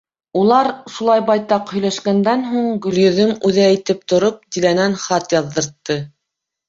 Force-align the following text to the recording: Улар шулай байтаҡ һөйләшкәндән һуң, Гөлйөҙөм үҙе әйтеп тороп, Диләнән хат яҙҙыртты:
Улар 0.43 0.69
шулай 0.93 1.21
байтаҡ 1.27 1.73
һөйләшкәндән 1.75 2.45
һуң, 2.53 2.71
Гөлйөҙөм 2.87 3.35
үҙе 3.51 3.63
әйтеп 3.69 4.03
тороп, 4.15 4.41
Диләнән 4.57 4.97
хат 5.07 5.37
яҙҙыртты: 5.39 5.99